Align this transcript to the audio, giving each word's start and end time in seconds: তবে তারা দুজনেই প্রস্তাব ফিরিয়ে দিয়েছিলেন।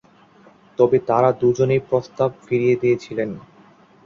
তবে 0.79 0.97
তারা 1.09 1.29
দুজনেই 1.41 1.81
প্রস্তাব 1.89 2.29
ফিরিয়ে 2.45 2.75
দিয়েছিলেন। 2.75 3.29